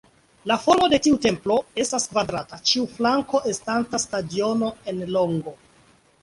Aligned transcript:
La 0.51 0.55
formo 0.61 0.85
de 0.93 0.99
tiu 1.07 1.17
templo 1.25 1.57
estas 1.83 2.07
kvadrata, 2.13 2.59
ĉiu 2.71 2.87
flanko 2.95 3.43
estanta 3.53 4.01
stadiono 4.07 4.73
en 4.95 5.05
longo. 5.19 5.55